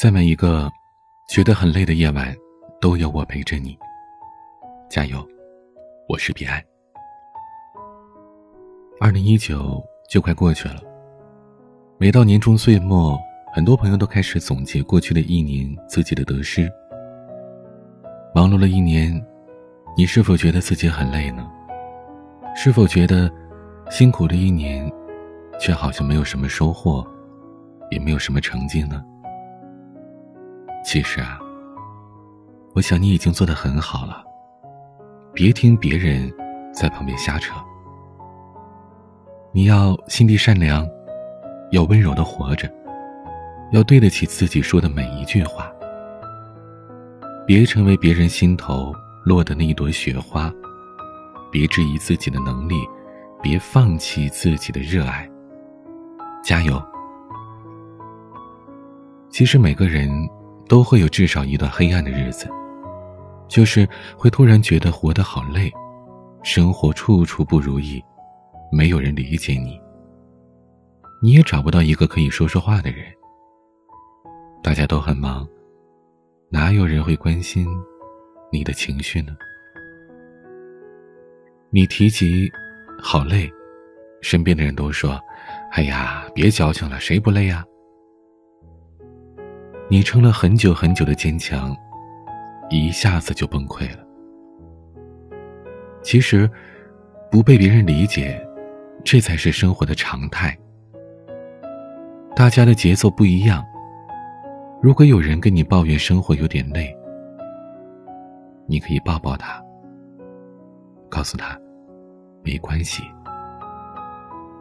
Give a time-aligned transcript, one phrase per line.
[0.00, 0.72] 在每一个
[1.28, 2.34] 觉得很累的夜晚，
[2.80, 3.78] 都有我陪着你。
[4.88, 5.22] 加油，
[6.08, 6.58] 我是彼岸。
[8.98, 9.78] 二零一九
[10.08, 10.76] 就快过去了，
[11.98, 13.20] 每到年终岁末，
[13.52, 16.66] 很多朋友都开始总结过去的一年自己的得失。
[18.34, 19.22] 忙碌了一年，
[19.94, 21.46] 你是否觉得自己很累呢？
[22.56, 23.30] 是否觉得
[23.90, 24.90] 辛苦的一年，
[25.60, 27.06] 却好像没有什么收获，
[27.90, 29.04] 也没有什么成绩呢？
[30.82, 31.38] 其实啊，
[32.74, 34.24] 我想你已经做得很好了。
[35.32, 36.32] 别听别人
[36.72, 37.54] 在旁边瞎扯。
[39.52, 40.88] 你要心地善良，
[41.70, 42.68] 要温柔的活着，
[43.72, 45.70] 要对得起自己说的每一句话。
[47.46, 48.92] 别成为别人心头
[49.24, 50.52] 落的那一朵雪花，
[51.52, 52.76] 别质疑自己的能力，
[53.42, 55.28] 别放弃自己的热爱。
[56.42, 56.82] 加油！
[59.28, 60.10] 其实每个人。
[60.70, 62.48] 都会有至少一段黑暗的日子，
[63.48, 65.68] 就是会突然觉得活得好累，
[66.44, 68.00] 生活处处不如意，
[68.70, 69.80] 没有人理解你，
[71.20, 73.04] 你也找不到一个可以说说话的人。
[74.62, 75.44] 大家都很忙，
[76.50, 77.66] 哪有人会关心
[78.52, 79.36] 你的情绪呢？
[81.70, 82.48] 你提及
[83.02, 83.50] 好累，
[84.22, 85.20] 身边的人都说
[85.72, 87.64] ：“哎呀，别矫情了，谁不累呀？”
[89.92, 91.76] 你撑了很久很久的坚强，
[92.70, 94.04] 一下子就崩溃了。
[96.00, 96.48] 其实，
[97.28, 98.40] 不被别人理解，
[99.04, 100.56] 这才是生活的常态。
[102.36, 103.64] 大家的节奏不一样。
[104.80, 106.96] 如果有人跟你抱怨生活有点累，
[108.68, 109.60] 你可以抱抱他，
[111.08, 111.58] 告诉他，
[112.44, 113.02] 没关系，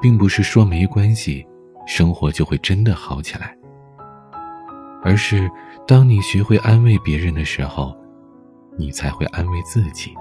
[0.00, 1.46] 并不是说没关系，
[1.86, 3.56] 生活就会真的好起来。
[5.02, 5.50] 而是，
[5.86, 7.96] 当你学会安慰别人的时候，
[8.78, 10.14] 你才会安慰自己。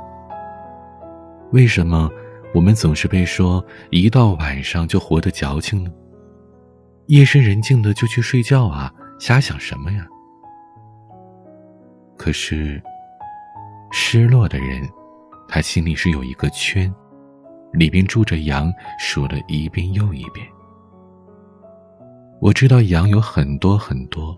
[1.52, 2.10] 为什么
[2.54, 5.92] 我们总是被说一到晚上就活得矫情呢？
[7.08, 10.08] 夜深人静的就去睡觉啊，瞎想什么呀？
[12.17, 12.82] 可是，
[13.92, 14.89] 失落的人，
[15.48, 16.94] 他心里是有一个圈，
[17.73, 20.48] 里边住着羊，数了一遍又一遍。
[22.39, 24.38] 我知道羊有很多很多。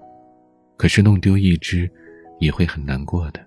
[0.83, 1.89] 可是弄丢一只，
[2.39, 3.39] 也会很难过的。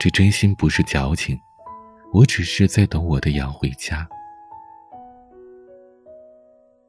[0.00, 1.38] 这真心不是矫情，
[2.12, 4.04] 我只是在等我的羊回家。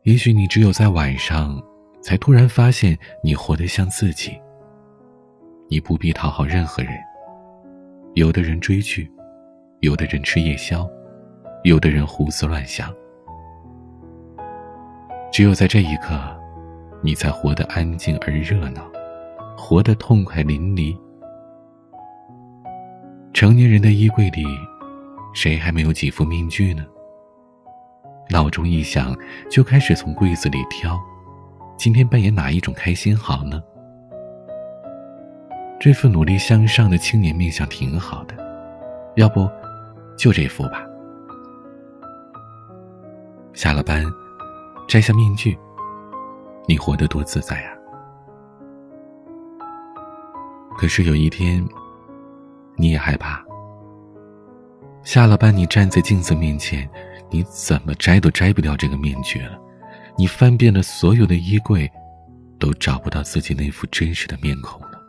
[0.01, 1.61] 也许你只有在晚上，
[2.01, 4.35] 才突然发现你活得像自己。
[5.69, 6.93] 你不必讨好任何人。
[8.15, 9.07] 有的人追剧，
[9.81, 10.89] 有的人吃夜宵，
[11.65, 12.91] 有的人胡思乱想。
[15.31, 16.40] 只有在这一刻。
[17.03, 18.83] 你才活得安静而热闹，
[19.57, 20.95] 活得痛快淋漓。
[23.33, 24.45] 成年人的衣柜里，
[25.33, 26.85] 谁还没有几副面具呢？
[28.29, 29.15] 闹钟一响，
[29.49, 30.99] 就开始从柜子里挑，
[31.75, 33.61] 今天扮演哪一种开心好呢？
[35.79, 38.35] 这副努力向上的青年面相挺好的，
[39.15, 39.49] 要不
[40.15, 40.85] 就这副吧。
[43.53, 44.05] 下了班，
[44.87, 45.57] 摘下面具。
[46.67, 47.73] 你活得多自在啊！
[50.77, 51.67] 可是有一天，
[52.77, 53.43] 你也害怕。
[55.03, 56.89] 下了班，你站在镜子面前，
[57.29, 59.59] 你怎么摘都摘不掉这个面具了。
[60.17, 61.91] 你翻遍了所有的衣柜，
[62.59, 65.01] 都找不到自己那副真实的面孔了。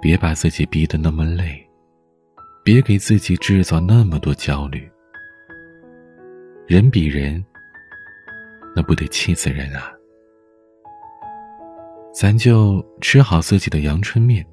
[0.00, 1.68] 别把自己逼得那么累，
[2.62, 4.88] 别给自己制造那么多焦虑。
[6.66, 7.44] 人比人。
[8.74, 9.92] 那不得气死人啊！
[12.12, 14.44] 咱就吃好自己的阳春面，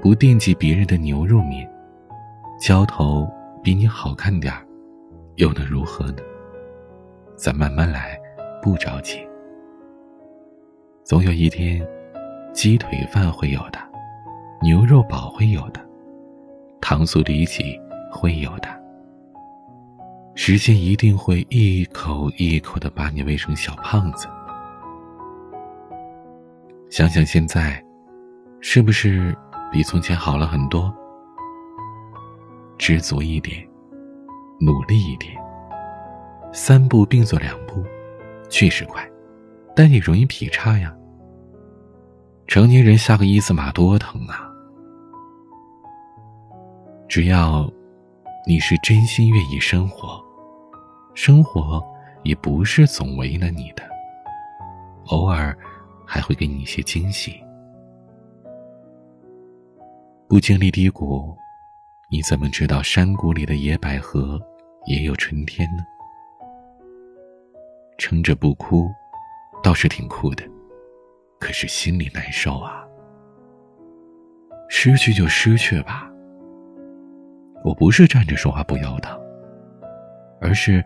[0.00, 1.68] 不惦记别人的牛肉面。
[2.60, 3.28] 浇头
[3.62, 4.64] 比你好看点儿，
[5.36, 6.22] 又能如何呢？
[7.36, 8.18] 咱慢慢来，
[8.62, 9.18] 不着急。
[11.04, 11.86] 总有一天，
[12.52, 13.78] 鸡腿饭会有的，
[14.62, 15.80] 牛肉堡会有的，
[16.80, 18.81] 糖醋里脊会有的。
[20.34, 24.26] 时间一定会一口一口的把你喂成小胖子。
[26.88, 27.82] 想想现在，
[28.60, 29.36] 是不是
[29.70, 30.92] 比从前好了很多？
[32.78, 33.66] 知足一点，
[34.58, 35.36] 努力一点，
[36.52, 37.84] 三步并作两步，
[38.48, 39.06] 确实快，
[39.76, 40.94] 但也容易劈叉呀。
[42.46, 44.50] 成年人下个一字马多疼啊！
[47.06, 47.70] 只要。
[48.44, 50.20] 你是真心愿意生活，
[51.14, 51.80] 生活
[52.24, 53.84] 也不是总为难你的。
[55.06, 55.56] 偶尔
[56.04, 57.40] 还会给你一些惊喜。
[60.26, 61.36] 不经历低谷，
[62.10, 64.40] 你怎么知道山谷里的野百合
[64.86, 65.84] 也有春天呢？
[67.96, 68.90] 撑着不哭，
[69.62, 70.42] 倒是挺酷的，
[71.38, 72.84] 可是心里难受啊。
[74.68, 76.11] 失去就失去吧。
[77.64, 79.18] 我不是站着说话不腰疼，
[80.40, 80.84] 而是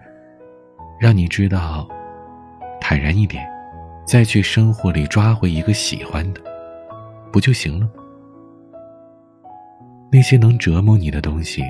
[1.00, 1.88] 让你知道，
[2.80, 3.46] 坦然一点，
[4.06, 6.40] 再去生活里抓回一个喜欢的，
[7.32, 7.92] 不就行了吗？
[10.12, 11.62] 那些能折磨你的东西，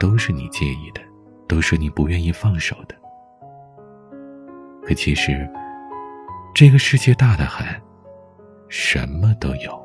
[0.00, 1.00] 都是你介意的，
[1.46, 2.94] 都是你不愿意放手的。
[4.82, 5.48] 可其实，
[6.54, 7.66] 这个世界大得很，
[8.68, 9.84] 什么都有。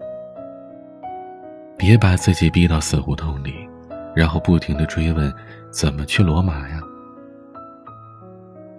[1.78, 3.67] 别把自己逼到死胡同里，
[4.18, 5.32] 然后不停的追问，
[5.70, 6.82] 怎么去罗马呀？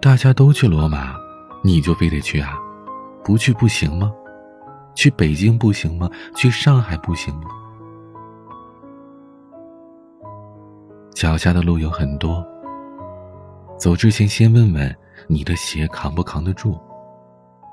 [0.01, 1.15] 大家都去罗马，
[1.63, 2.57] 你就非得去啊？
[3.23, 4.11] 不去不行吗？
[4.95, 6.09] 去北京不行吗？
[6.35, 7.43] 去上海不行吗？
[11.15, 12.45] 脚下的路有很多，
[13.77, 14.93] 走之前先问问
[15.29, 16.77] 你的鞋扛不扛得住，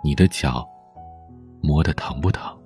[0.05, 0.65] 你的脚
[1.61, 2.57] 磨得疼不疼？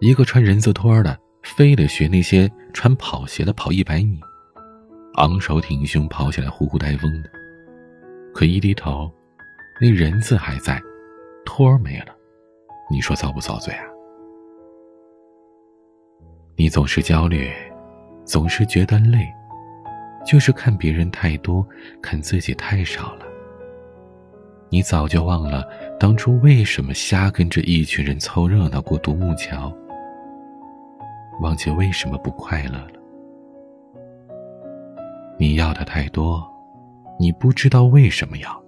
[0.00, 4.20] 一个穿人字拖的，非得学那些穿跑鞋的跑一百米，
[5.14, 7.30] 昂首挺胸跑起来呼呼带风的，
[8.32, 9.12] 可一低头，
[9.80, 10.80] 那人字还在，
[11.44, 12.14] 托儿没了，
[12.90, 13.84] 你说遭不遭罪啊？
[16.56, 17.50] 你总是焦虑，
[18.24, 19.26] 总是觉得累，
[20.24, 21.66] 就是看别人太多，
[22.00, 23.26] 看自己太少了。
[24.70, 25.68] 你早就忘了
[25.98, 29.76] 当初为什么瞎跟着一群人凑热闹过独木桥。
[31.42, 32.92] 忘记为什么不快乐了。
[35.38, 36.40] 你要的太多，
[37.18, 38.64] 你不知道为什么要。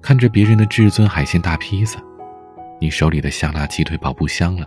[0.00, 2.00] 看着别人的至尊海鲜大披萨，
[2.80, 4.64] 你手里的香辣鸡腿堡不香了，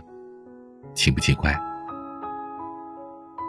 [0.92, 1.58] 奇不奇怪？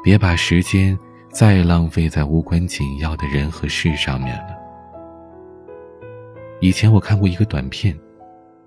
[0.02, 0.98] 别把时间
[1.30, 4.56] 再浪费在无关紧要的人和事上面了。
[6.62, 7.94] 以前我看过一个短片，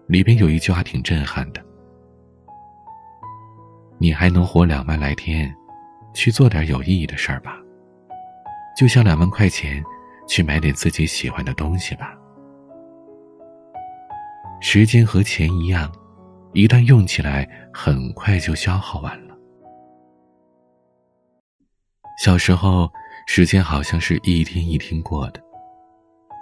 [0.07, 1.60] 里边有一句话挺震撼的。
[4.03, 5.55] 你还能活两万来天，
[6.15, 7.59] 去做点有意义的事儿吧。
[8.75, 9.85] 就像两万块钱，
[10.27, 12.17] 去买点自己喜欢的东西吧。
[14.59, 15.93] 时间和钱一样，
[16.55, 19.37] 一旦用起来，很快就消耗完了。
[22.25, 22.91] 小时候，
[23.27, 25.43] 时间好像是一天一天过的；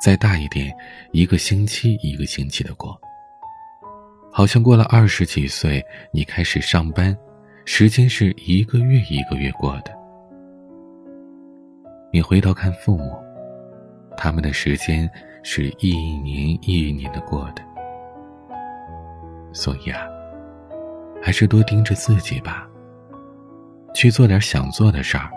[0.01, 0.73] 再大一点，
[1.11, 2.97] 一个星期一个星期的过。
[4.31, 7.17] 好像过了二十几岁，你开始上班。
[7.70, 9.94] 时间是一个月一个月过的，
[12.11, 13.15] 你回头看父母，
[14.17, 15.09] 他们的时间
[15.43, 17.62] 是一年一年的过的。
[19.53, 20.00] 所以啊，
[21.23, 22.67] 还是多盯着自己吧，
[23.93, 25.31] 去做点想做的事儿，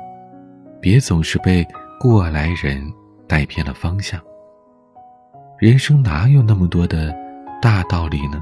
[0.80, 1.68] 别总是被
[2.00, 2.82] 过来人
[3.28, 4.20] 带偏了方向。
[5.60, 7.14] 人生哪有那么多的
[7.62, 8.42] 大道理呢？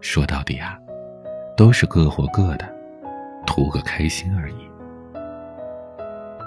[0.00, 0.76] 说到底啊。
[1.58, 2.72] 都是各活各的，
[3.44, 4.54] 图个开心而已。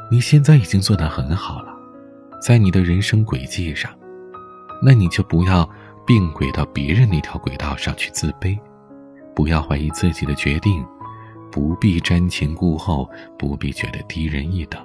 [0.10, 1.74] 你现在已经做得很好了，
[2.42, 3.92] 在你的人生轨迹上，
[4.82, 5.70] 那你就不要
[6.08, 8.58] 并轨到别人那条轨道上去自卑，
[9.36, 10.82] 不要怀疑自己的决定，
[11.52, 13.06] 不必瞻前顾后，
[13.38, 14.82] 不必觉得低人一等。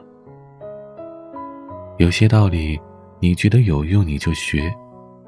[1.99, 2.77] 有些道理，
[3.21, 4.75] 你觉得有用你就学，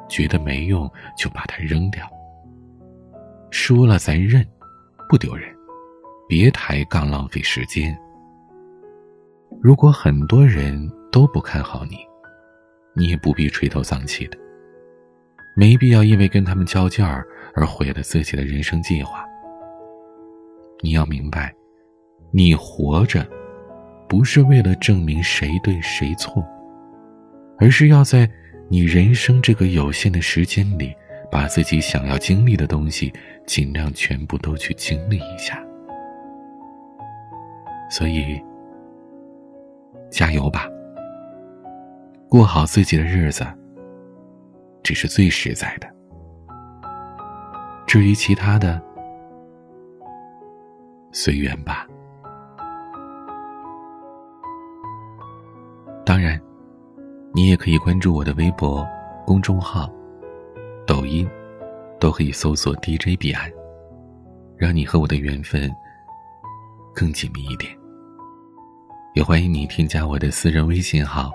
[0.09, 2.05] 觉得没用就把它扔掉。
[3.53, 4.45] 输了咱认。
[5.09, 5.49] 不丢人，
[6.29, 7.97] 别抬杠浪费时间。
[9.61, 10.79] 如果很多人
[11.11, 11.97] 都不看好你，
[12.95, 14.37] 你也不必垂头丧气的，
[15.57, 19.25] 没必要因为跟他们较劲儿而毁了自己的人生计划。
[20.83, 21.55] 你要明白，
[22.31, 23.27] 你活着，
[24.09, 26.47] 不是为了证明谁对谁错，
[27.59, 28.31] 而是要在
[28.69, 30.95] 你人生这个有限的时间里。
[31.31, 33.13] 把自己想要经历的东西，
[33.47, 35.63] 尽量全部都去经历一下。
[37.91, 38.43] 所以，
[40.11, 40.69] 加油吧！
[42.29, 43.47] 过好自己的日子，
[44.83, 45.89] 只是最实在的。
[47.87, 48.81] 至于其他的，
[51.11, 51.87] 随缘吧。
[56.05, 56.41] 当然，
[57.33, 58.87] 你也可以关注我的微博
[59.27, 59.91] 公众号。
[60.89, 61.29] 抖音，
[62.01, 63.53] 都可以搜索 DJ 彼岸，
[64.57, 65.71] 让你和我的缘分
[66.95, 67.71] 更紧密一点。
[69.15, 71.31] 也欢迎你添加我的私人微信号，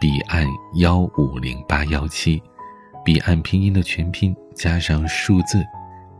[0.00, 2.42] 彼岸幺五零八幺七，
[3.04, 5.62] 彼岸拼音的全拼加上数字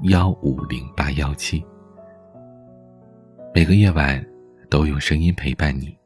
[0.03, 1.65] 幺五零八幺七。
[3.55, 4.23] 每个夜晚
[4.69, 5.97] 都有声音陪伴你。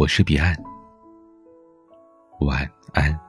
[0.00, 0.56] 我是彼岸，
[2.40, 3.27] 晚安。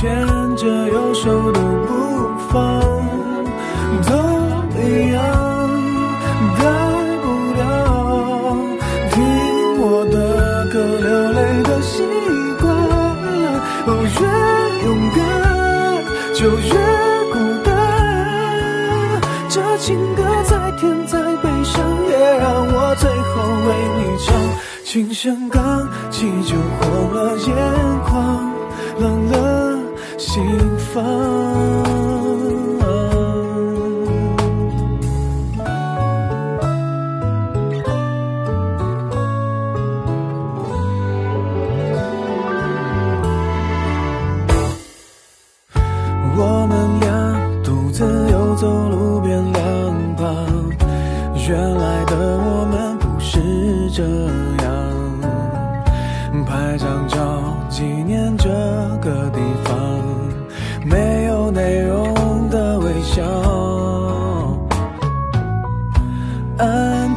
[0.00, 2.80] 牵着右手的不放
[4.08, 4.16] 都
[4.80, 5.22] 一样
[6.56, 6.62] 改
[7.20, 7.26] 不
[7.60, 7.60] 了
[9.10, 9.20] 听
[9.78, 12.02] 我的歌流泪的习
[12.62, 12.72] 惯
[13.84, 14.20] 哦越
[14.86, 15.20] 勇敢
[16.32, 16.72] 就越
[17.30, 17.68] 孤单
[19.50, 24.34] 这情歌再甜再悲伤也让我最后为你唱
[24.82, 27.54] 琴声刚起就红了眼
[28.06, 28.50] 眶
[28.98, 29.59] 冷了
[30.32, 32.19] 心房。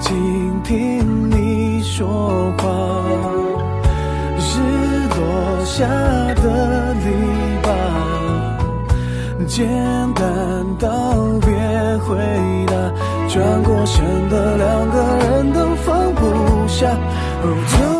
[0.03, 2.67] 安静听你说话，
[4.37, 5.87] 日落下
[6.35, 7.05] 的篱
[7.63, 7.65] 笆。
[9.47, 9.65] 简
[10.13, 10.23] 单
[10.77, 10.89] 道
[11.39, 11.47] 别
[11.99, 12.17] 回
[12.67, 12.73] 答，
[13.29, 16.85] 转过身的两个人都放不下，
[17.43, 17.92] 就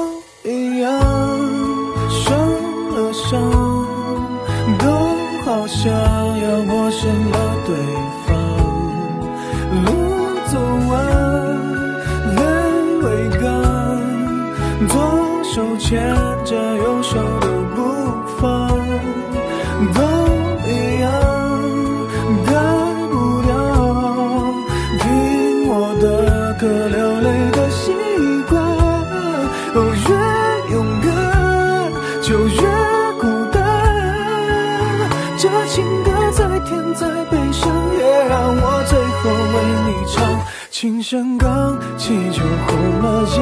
[36.54, 37.68] 再甜再悲伤，
[37.98, 39.56] 也让我最后为
[39.88, 40.22] 你唱
[40.70, 43.42] 琴声刚起，就红了眼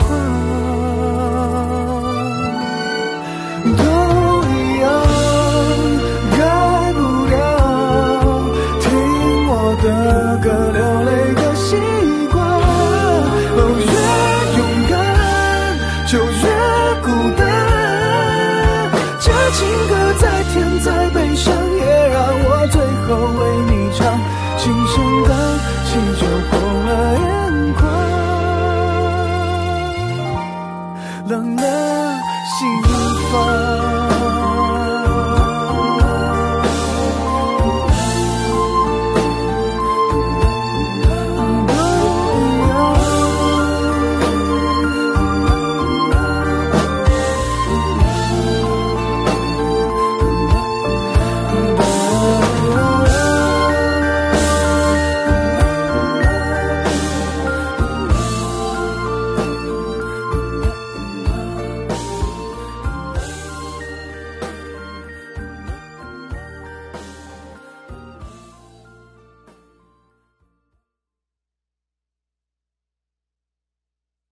[0.00, 0.08] 眶。
[3.76, 3.82] 都
[4.42, 4.90] 一样，
[6.36, 6.38] 改
[6.94, 6.98] 不
[7.30, 7.36] 了
[8.80, 8.86] 听
[9.46, 9.52] 我
[9.84, 9.86] 的
[10.42, 11.68] 歌流泪的习
[12.32, 12.36] 惯。
[13.54, 13.94] 哦越
[14.58, 14.60] 勇
[14.90, 14.92] 敢，
[16.08, 16.42] 就越
[17.04, 17.06] 孤
[17.38, 17.40] 单。
[19.20, 20.22] 这情歌再
[20.52, 21.46] 甜再悲伤，
[23.18, 23.47] 最